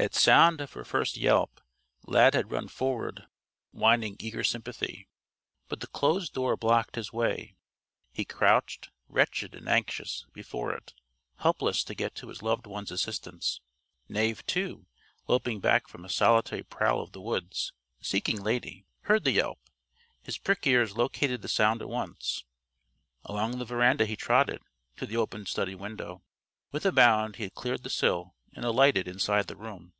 [0.00, 1.60] At sound of her first yelp,
[2.06, 3.26] Lad had run forward,
[3.72, 5.08] whining eager sympathy.
[5.66, 7.56] But the closed door blocked his way.
[8.12, 10.94] He crouched, wretched and anxious, before it,
[11.38, 13.60] helpless to go to his loved one's assistance.
[14.08, 14.86] Knave, too,
[15.26, 19.58] loping back from a solitary prowl of the woods, seeking Lady, heard the yelp.
[20.22, 22.44] His prick ears located the sound at once.
[23.24, 24.62] Along the veranda he trotted,
[24.96, 26.22] to the open study window.
[26.70, 29.92] With a bound he had cleared the sill and alighted inside the room.